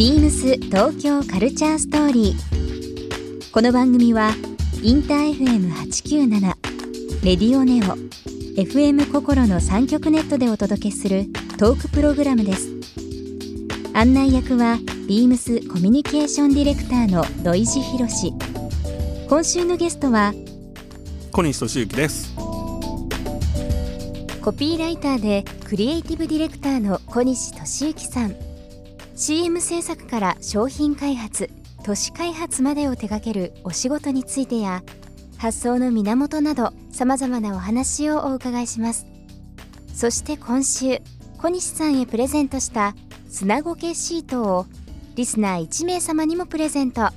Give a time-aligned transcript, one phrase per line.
[0.00, 3.52] ビームス東京カルチャーストーリー。
[3.52, 4.30] この番組は
[4.82, 6.40] インター FM897
[7.22, 7.98] レディオネオ
[8.58, 11.26] FM 心の三極ネットでお届けする
[11.58, 12.70] トークプログラムです。
[13.92, 18.32] 案内役はビームスコミュニケーションディレクターの土井博志。
[19.28, 20.32] 今週のゲストは
[21.30, 22.34] 小西俊之です
[24.40, 28.49] コピーライターでクリエイティブディレクターの小西俊之さん
[29.20, 31.50] CM 制作から商品開発
[31.84, 34.82] 都市開発までを手掛けるお仕事についてや
[35.36, 39.06] 発想の源などさまざまなお話をお伺いします。
[39.92, 41.02] そして今週
[41.36, 42.94] 小西さんへプレゼントした
[43.28, 44.66] 砂ごけシートを
[45.16, 47.10] リスナー1名様にもプレゼント。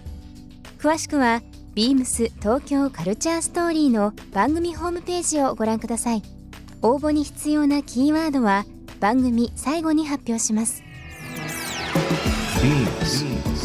[0.79, 1.41] 詳しくは
[1.73, 6.21] ビームス東京カルチャーストーリーの番組ホームページをご覧ください。
[6.81, 8.65] 応募に必要なキーワードは
[8.99, 10.83] 番組最後に発表します。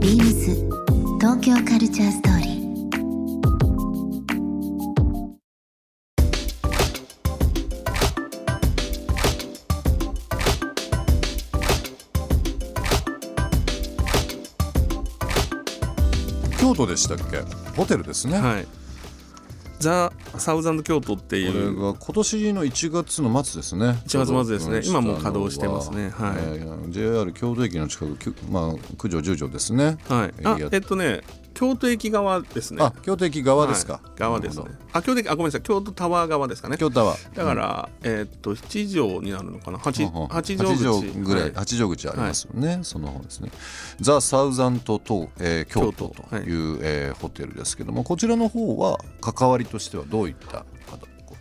[0.00, 0.54] Beams
[1.20, 2.50] 東京カルチャーストーリー。
[16.58, 17.42] 京都でしたっけ？
[17.76, 18.66] ホテルですね、はい
[19.80, 23.86] ザ・サウザンド京都ってこれいうが今年の1月の末ですね。
[24.06, 24.76] 1月末ですね。
[24.78, 26.10] うん今もう稼働してますね。
[26.10, 26.32] は。
[26.32, 26.34] い。
[26.36, 29.96] えー JR 京都駅の近くまあ九条十条ですね。
[30.08, 30.32] はい。
[30.44, 31.22] あえっとね
[31.54, 32.82] 京都駅側ですね。
[32.82, 34.18] あ京都駅側ですか、はい。
[34.18, 34.64] 側ですね。
[34.92, 35.62] あ京都駅あごめんなさい。
[35.62, 36.76] 京都タワー側ですかね。
[36.78, 39.78] 京都はだから、えっと七条になるのかな？
[39.78, 41.02] 八うんうん八条口。
[41.20, 41.52] ぐらい、はい。
[41.54, 43.50] 八条口ありますよね、その方ですね。
[44.00, 50.64] ザ・サウザントと、えー京都という、えーホテルですけどもこちらの方は関わりとしてはどういった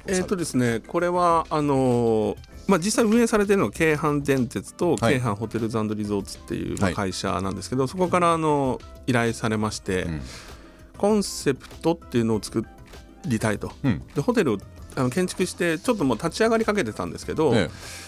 [0.07, 2.37] えっとですねこれはあのー
[2.69, 5.19] まあ、実際運営されているのは京阪電鉄とはい。
[5.19, 10.21] 京阪ホテルズリゾーツっていう会社なんですけど、そこからあの依頼されまして、うん。
[10.97, 12.63] コンセプトっていうのを作
[13.25, 13.71] りたいと。
[13.83, 14.01] うん。
[14.13, 14.57] でホテルを
[14.95, 17.53] あの建築してちょっともう立ち上がりかけてたんですけど、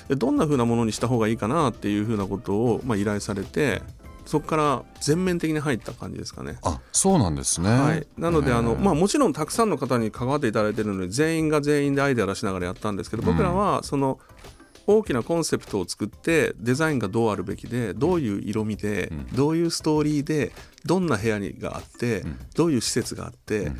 [0.10, 3.82] どんな風なものにした方がいいかなっていう風なことを、まあ、依頼されて
[4.26, 6.58] そこから全面的に入った感じですかね。
[6.64, 14.20] あそうなんですね、はい、なのであの、えーまあ、もちろんたくさんの方に関わっていただいているので全員が全員でアイデア出しながらやったんですけど僕らはその
[14.88, 19.28] 大きなコンセプトを作ってデザインがどうあるべきでどういう色味で、うん。
[19.28, 20.52] どういうストーリーで
[20.86, 22.40] どんな部屋にがあって、ん。
[22.56, 23.74] どういう施設があって、うん。
[23.74, 23.76] っ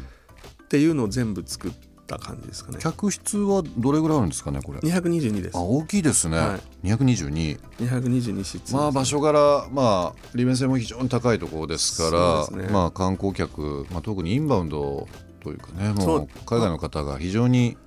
[0.70, 1.72] ていうのを全部作っ
[2.12, 2.78] た感じですかね。
[2.80, 5.62] 客室はどれぐらいあるんですかねこれ222ですあ。
[5.62, 8.76] 大きいですね、は222 222室。
[8.76, 15.08] まあ場所柄まあ利便性も非常に高いところですからねまあ観光客、まあ、特にインバウンド
[15.42, 17.78] というかねもう海外の方が非常に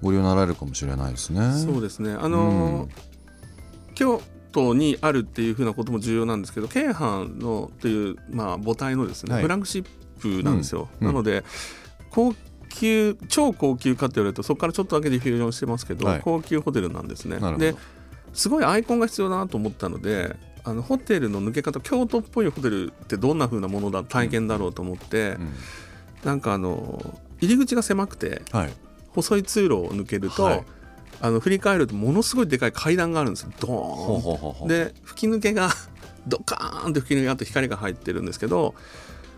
[0.00, 1.52] ご利用になられるかもしれないですね。
[1.52, 2.12] そうですね。
[2.12, 3.12] あのー
[3.94, 4.22] 京
[4.52, 9.86] 都にあるっていうふうなことも重要なんですけど京阪のっていう、まあ、母体のですね、はいフラッグシッ
[10.18, 10.88] プなんですよ。
[11.00, 11.44] うんなので
[12.10, 12.34] 高
[12.72, 16.20] 級超高級かって言われるとそこからちょっとだけディフュージョンしてますけど、はい。
[16.20, 17.38] 高級ホテルなんですね。
[17.58, 17.74] で
[18.32, 25.52] すごいアイコンが必要だなと思ったのであのホテルの抜け方京都っぽいホテルってどんな風なものだ体験だろうと思って、うん。
[26.24, 28.72] なんかあの入り口が狭くてはい。
[29.10, 30.64] 細い通路を抜けると、はい。
[31.20, 33.52] あの振り返るとものすごいでかい階段があるんですよ。
[33.60, 33.74] ドーン。
[33.74, 34.68] ほうほうほうほう。
[34.68, 35.70] で吹き抜けが
[36.26, 38.74] ドカーンって吹き抜けがあって光が入ってるんですけど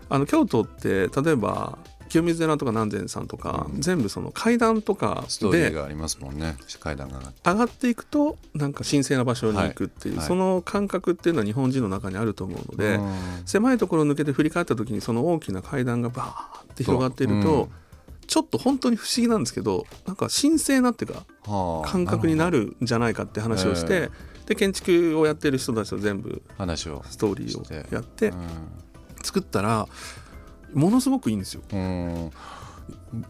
[0.09, 1.79] あの京都って例えば
[2.15, 6.57] 清水寺とか南禅さんとか、全部その階段とかストーリーでがありますもんね。
[6.79, 7.89] 階段が上がって。
[7.89, 10.19] いくとなんか神聖な場所に行くっていう、はい。
[10.21, 13.13] はいその感覚っていうのは日本人の中にあると思うので、うん。
[13.45, 17.69] 狭いところを抜けて振り返った時にその大きな階段がバーって広がっていると、うん。
[18.27, 24.11] ちょっと本当に不思議なんですけどなんか神聖なっていうかはあ感覚になるるんじゃないかって話をして、え
[24.47, 28.35] で建築をやってる人たちと全部話をストーリーをやってうん。
[29.25, 29.89] 作ったら
[30.75, 31.63] ものすごくいいんですよ。
[31.73, 32.31] うん。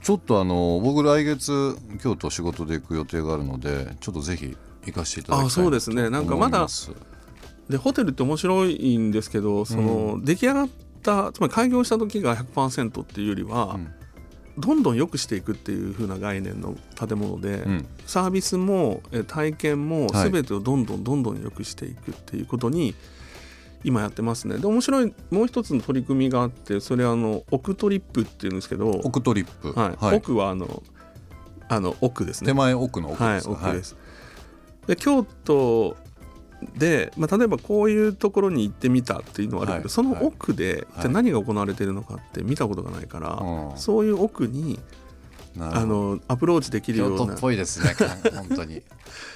[0.03, 4.57] ちょっとあの僕来月京都仕事で行く予定があるのでちょっとぜひ
[4.87, 6.11] 行かせていただきたいなあそうですね。
[6.11, 6.67] なんかまだ
[7.69, 10.69] でホテルって面白いんですけどその、出来上がっ
[11.03, 13.89] たつまり開業した時が100%っていうよりは、うん。
[14.57, 17.87] どんどん良くしていくっていう風な概念の建物で、うん。
[18.07, 20.31] サービスもえ体験もはい。
[20.31, 22.95] 全てをどんどんどんどん良くしていくっていうことに
[23.85, 24.59] 今やってますね。
[24.59, 30.17] で面白いもう一つの取り組みがあってそれあの奥トリップっていうんですけどオクトリップ、はい。
[30.17, 30.83] 奥はあの
[31.69, 32.49] あの奥ですね。
[32.49, 33.97] 手前奥の奥はいですか、奥です、
[34.87, 35.97] で京都
[36.77, 39.89] で、まあ、例えばこういうところに行ってみたっていうのはあるけど、はい。
[39.91, 41.03] その奥ではい。
[41.03, 43.77] じゃあ何が行われてるのかって見たことがないから、うん。
[43.77, 44.81] そういう奥に
[45.59, 47.19] あのアプローチできるような。
[47.19, 47.95] 京都っぽいですね。
[48.35, 48.83] 本当に。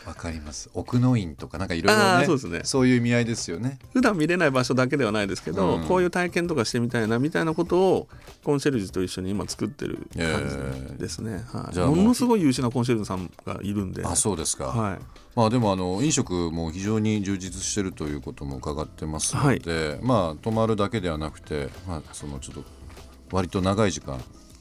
[0.07, 0.71] わかります。
[0.75, 2.61] 奥の院とかなんかいろいろねそうですね。
[2.65, 3.79] そういう意味合いですよね。
[3.93, 5.85] 普段見れない場所だけではないですけど、うん。
[5.85, 8.09] こういう体験とかしてみたいなみたいなことを
[8.43, 14.05] コンシェルジュと一緒に今作ってる感えじですね、はい、じゃあものすごい優秀なコンシェルジュさんがいるんで。
[14.05, 14.99] あそうですか、はい、
[15.37, 22.65] まあでもあの飲食も非常に充実してるということも伺ってますので、まあ泊まるだけではなくて、まあ、そのちょっと
[23.31, 24.15] 割と長い時間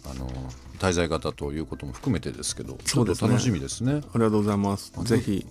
[0.05, 0.29] あの
[0.77, 3.93] 滞在型ということも含めてですけどちそうです楽しみですね。
[3.93, 4.91] ありがとうございます。
[5.03, 5.45] ぜひ。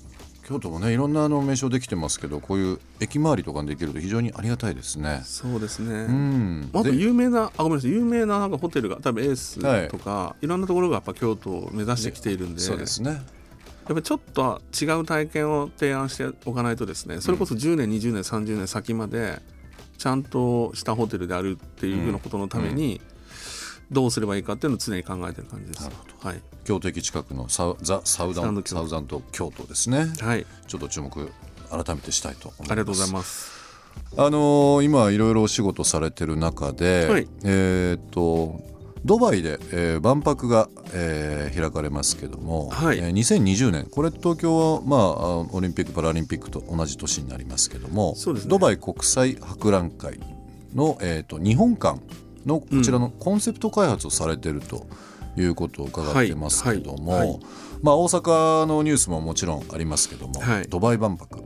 [0.46, 5.22] 京都もねいろんなあの名称できてますけどこういう駅周りとかにできると非常にありがたいですね。
[5.24, 7.90] そうですね、うん、あとで有名なあごめんなさい。
[7.90, 12.60] 有名ななんかホテルが多分エースとか、い、ろんなところがやっぱ京都を目指してきているんで。
[12.60, 13.10] そうですね。
[13.10, 13.20] やっ
[13.88, 17.20] ぱりちょっと違う体験を提案しておかないとですね。
[17.20, 19.40] それこそ10年20年30年先まで
[19.98, 23.00] ちゃんとしたホテルであるっていうふうなことのために
[23.90, 25.88] どうすればいいかっていうのを常に考えてる感じです。
[26.20, 30.06] はい、京都駅近くのサウザ・サウザンサウザンと京都ですね。
[30.20, 31.10] はい、ちょっと注目
[31.70, 32.72] 改めてしたいと思います。
[32.72, 33.56] ありがとうございます。
[34.16, 38.60] あのー今いろいろお仕事されてる中で、はいえーっと
[39.04, 45.04] ドバイで、えー万博が、えー開かれますけども、はいえー2020年これ東京は、まあ、あ
[45.52, 50.18] オリンピック・パラリンピックと同じ年になりますけども、そうですねドバイ国際博覧会
[50.74, 52.00] の、えーっと日本館
[52.46, 54.86] のこちらのコンセプト開発をされてると
[55.36, 57.40] いうことを伺ってますけども、はいはいはい。
[57.82, 60.68] まあ、大阪のニュースももちろんありますけども、はい。
[60.68, 61.42] ドバイ万博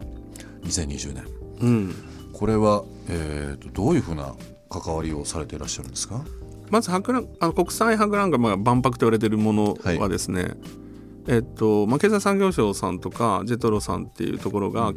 [0.62, 1.24] 2020年
[1.60, 1.94] うん。
[2.32, 4.34] これは、えー、とどういうふうな
[4.68, 6.24] 関わりをされていらっしゃるんですか？
[6.70, 10.52] まず博覧あの国際博覧会、まあ、万博と言われているものはですね、
[11.26, 14.92] えっとまあ、経済産業省さんとかジェトロさんっていうところが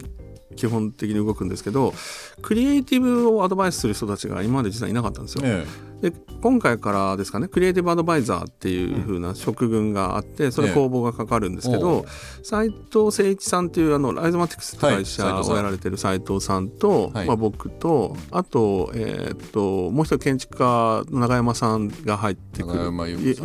[0.53, 1.93] 基本的に動くんですけど
[2.41, 5.41] クリエイティブをアドバイスする人たちが今まで実はいなかったんですよ。
[5.45, 5.65] え
[6.03, 6.11] で
[6.41, 12.05] 今回からですかねクリエイティブアドバイザーっていう風な職群があってそれ公募がかかるんですけおどう。
[12.43, 17.27] 斉藤誠一さんっていうあのライゾマティクスって会社をやられてる斉藤さんと、はい。
[17.27, 22.91] まあ、僕とあと,、えーっともう一人建築家の永山さんが入ってくる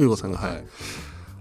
[0.00, 0.64] 優子さんが、はい。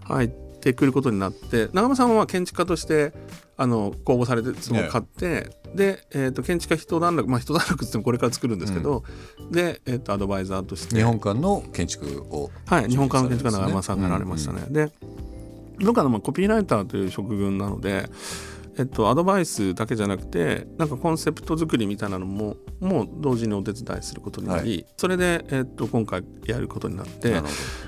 [0.03, 0.29] 入っ
[0.61, 3.13] てくることになって永山さんは建築家として
[3.59, 9.03] あの公募されてその買って、で、えー、と建築家一段落まあ一段落って言ってもこれから作るんですけど、
[9.51, 10.95] で、えー、とアドバイザーとして。
[10.95, 12.51] 日本館の建築を。
[12.67, 14.65] はい、日本館の建築家の永山さんがやられましたね。
[14.69, 14.91] で
[15.79, 18.09] 僕はまあコピーライターという職群なので、
[18.77, 27.41] えっと、アドバイスだけじゃなくてなんかコンセプト作りみたいなのももう同時にお手伝いすることになり、はそれで、えっと、今回やることになって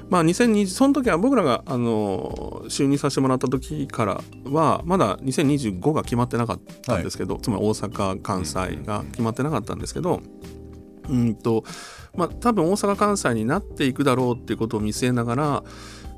[0.09, 10.21] まあ、2020その時は僕らがあの就任させてもらった時からはまだ2025が決まってなかったんですけど、つまり大阪関西が決まってなかったんですけど、
[11.07, 11.63] うんと
[12.15, 15.63] まあ、多分大阪関西になっていくだろうっていうことを見据えながら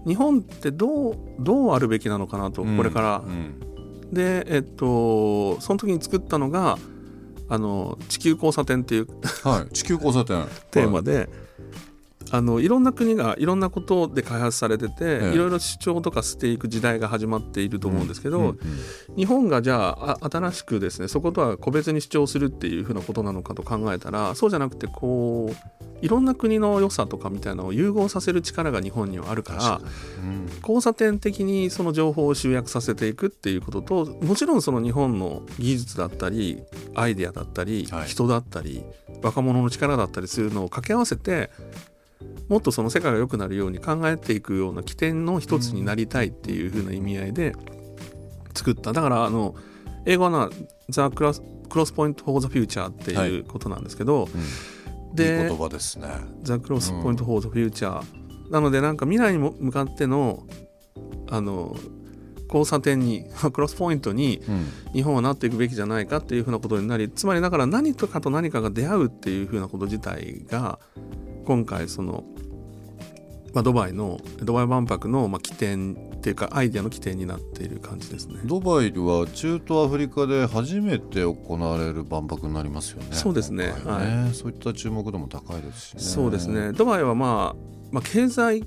[0.07, 3.29] 日本ってどうどうあるべきなのかなと、どこれからう。
[3.29, 3.70] ん
[4.11, 6.77] でえっとその時に作ったのが
[7.51, 9.07] あの地球交差点っていう
[9.43, 10.45] はい、地球交差点。
[10.71, 11.27] テーマで、
[12.31, 15.35] あのいろんな国がいろんなことで開発されてて、ええ。
[15.35, 18.59] いろいろ主張とかしていく時代が始まっていると思うんですけど、うんうん
[19.15, 29.81] 日本がじゃああ新しくですねそことは個別に主張するっていうふうなことなのかと考えたらそうじゃなくてこういろんな国の良さとかみたいなのを融合させる力が日本にはあるから
[30.23, 30.49] うん。
[30.61, 36.63] 交差点的にその情報を集約させていくっていうことともちろんその日本の技術だったり
[36.95, 38.07] アイデアだったり、はい。
[38.07, 38.83] 人だったり
[39.21, 41.49] 若者の力だったりするのを掛け合わせて
[42.49, 47.53] もっとその世界が良くなるように考えていくような起点の一つになりたいっていう風な意味合いで
[48.53, 48.93] 作った。
[48.93, 49.55] だからあの
[50.05, 50.49] 英語はな
[50.89, 54.41] 「The Cross, Cross Point for the Future」っていうことなんですけど、うん。
[55.11, 56.07] いいで言葉ですね。
[56.41, 60.45] ザ・クロスポイント・フォー・ザ・フューチャーなのでなんか未来にも向かっての
[61.29, 61.75] あの
[62.47, 64.65] 交差点に クロスポイントにうん。
[64.93, 70.79] 日本はなっていくべきじゃないかっていうふうなことになりつまりだから何とかと何かが出会うっていうふうなこと自体が
[71.45, 72.23] 今回その、
[73.53, 78.41] まあ、ドバイのドバイ万博のまあ起点っていうかアイデアの起点になっている感じですね。
[78.45, 83.07] ドバイは中東アフリカで初めて行われる万博になりますよね。
[83.11, 86.01] そうですね今回ねそういった注目度も高いですしね。
[86.01, 87.59] そうですねドバイはまあ、
[87.91, 88.63] まあ、経済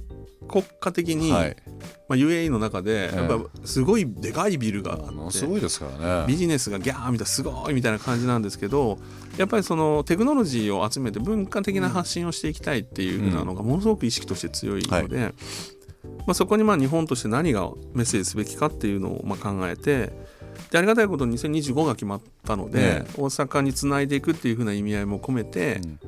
[0.49, 1.57] 国家的に、はい。
[2.09, 3.17] まあ、UAE の中でええ。
[3.17, 4.99] やっぱすごいでかいビルがあっ
[5.33, 6.27] てすごいですからね。
[6.27, 8.99] ビジネスがギャーみたいなすごいみたいな感じなんですけど
[9.37, 15.35] やっぱりそのテクノロジーを集めて文化的な発信をしていきたいっていうなのがものすごく意識として強いので、
[16.27, 20.13] まあ、そこにまあ日本として何がメッセージすべきかっていうのをまあ考えて
[20.71, 23.07] でありがたいことに2025が決まったので、ね。
[23.17, 25.99] 大阪につないでいくっていうふうな意味合いも込めて、うん。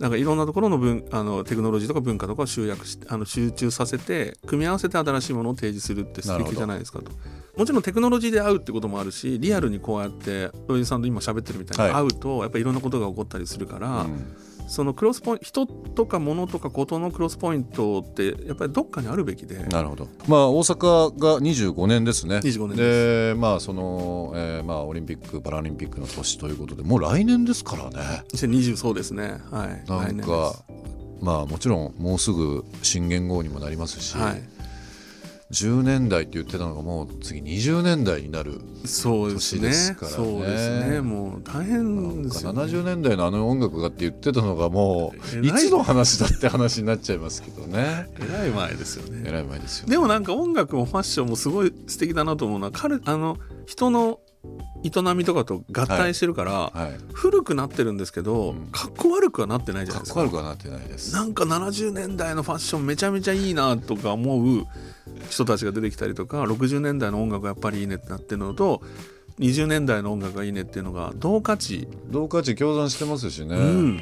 [0.00, 7.12] なんかいろんなところの文あのテクノロジーとか文化とかを集約してあの集中させて組み合わせて新しいものを提示するって素敵じゃないですかと。
[7.56, 12.02] もちろんテクノロジーで会うってこともあるしリアルにこうやってロイジさんと今喋ってるみたいにはい。
[12.02, 19.64] 会うとやっぱりいろんなことが起こったりするから、うんそのクロスポイント人とか物とかことのクロスポイントってやっぱりどっかにあるべきで。
[19.64, 20.08] なるほど。
[20.26, 22.38] まあ大阪が25年ですね。
[22.38, 28.24] 25年でまあその、えーまあオリンピックパラリンピックの年ということでもう来年ですからね。
[28.32, 29.38] 2020そうですね。
[29.50, 29.90] はい。
[29.90, 30.54] な来年んか
[31.20, 34.53] まあもちろんもうすぐ新元号にもなりますし、はい
[35.50, 39.62] 10年代って言ってたのがもう次20年代になるそうですね。
[39.62, 40.16] 年ですからね。
[40.16, 41.00] そうですね。
[41.00, 45.52] もう大変ですよ、ね、70年代のあの音楽がって言ってたのがもういい。
[45.52, 48.08] つの話だって話になっちゃいますけどね。
[48.18, 49.22] えらい前ですよね。
[49.26, 54.20] えらい前ですよ、でもなんか音楽もファッションもすごい素敵だなと思うのは彼あの人の
[54.82, 58.66] 営みとかと合体してるから、はい、古くなってるんですけど、うん。
[58.66, 60.14] かっこ悪くはなってないじゃかっないですか。
[60.14, 61.14] こ悪くはなってないです。
[61.14, 64.66] なんか70年代のファッションめちゃめちゃいいなとか思う
[65.30, 68.82] 人たちが出てきたりとか60年代の音楽がやっぱりいいねってなってるのと
[69.38, 73.96] 20年代の音楽がいいねっていうのが同価値、同価値共存してますしね、うん。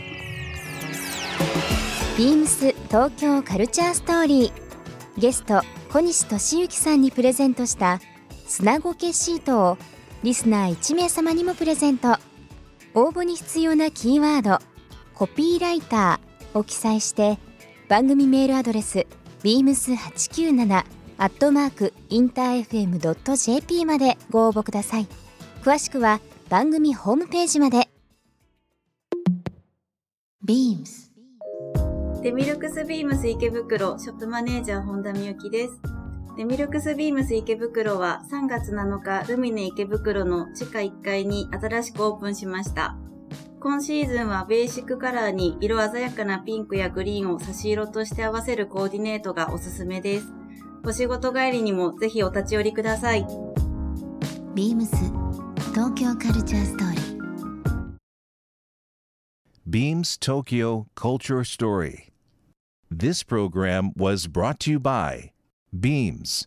[2.18, 4.72] ビームス東京カルチャーストーリー。
[5.18, 8.00] ゲスト小西俊之さんにプレゼントした
[8.46, 9.78] 砂ごけシートを
[10.22, 12.16] リスナー1名様にもプレゼント。
[12.94, 14.58] 応募に必要なキーワード
[15.14, 17.38] 「コピーライター」を記載して
[17.88, 19.06] 番組メールアドレス
[19.42, 20.84] beams897
[21.18, 25.08] アットマークインター FM.jp までご応募ください。
[25.62, 27.88] 詳しくは番組ホームページまで。
[30.46, 31.10] beams
[32.22, 36.01] デミルクスビームス池袋ショップマネージャー本田美幸です。
[36.34, 42.96] デミルクスビームス池袋は3月7日ルミネ池袋の地下1階に新しくオープンしました。
[43.60, 50.32] 今シーズンはベーシックカラーに色鮮やかなピンクやグリーンを差し色として合わせるコーディネートがおすすめです。
[50.84, 53.26] お仕事帰りにもぜひお立ち寄りください。
[54.54, 54.88] beams
[55.74, 57.02] 東京カルチャーストーリー
[59.68, 62.10] Beams Tokyo Culture Story.
[62.90, 65.31] This program was brought to you by
[65.72, 66.46] Beams.